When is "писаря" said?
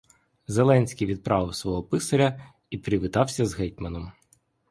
1.83-2.39